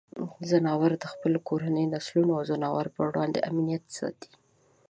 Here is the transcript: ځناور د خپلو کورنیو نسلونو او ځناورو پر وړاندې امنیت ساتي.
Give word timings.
ځناور 0.49 0.91
د 0.99 1.03
خپلو 1.13 1.37
کورنیو 1.47 1.91
نسلونو 1.93 2.31
او 2.37 2.43
ځناورو 2.51 2.93
پر 2.95 3.03
وړاندې 3.09 3.45
امنیت 3.49 3.83
ساتي. 3.97 4.31